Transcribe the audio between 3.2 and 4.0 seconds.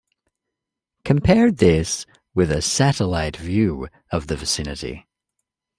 view